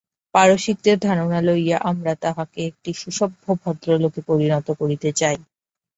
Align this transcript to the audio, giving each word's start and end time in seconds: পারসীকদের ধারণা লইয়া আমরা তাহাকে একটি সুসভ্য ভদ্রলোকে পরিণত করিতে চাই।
পারসীকদের 0.33 0.97
ধারণা 0.99 1.39
লইয়া 1.41 1.77
আমরা 1.91 2.13
তাহাকে 2.23 2.59
একটি 2.69 2.91
সুসভ্য 2.93 3.43
ভদ্রলোকে 3.61 4.21
পরিণত 4.29 4.67
করিতে 4.79 5.09
চাই। 5.13 5.37